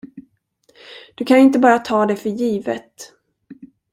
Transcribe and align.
Du 1.15 1.25
kan 1.25 1.37
ju 1.37 1.43
inte 1.43 1.59
bara 1.59 1.79
ta 1.79 2.05
det 2.05 2.15
för 2.15 2.29
givet. 2.29 3.13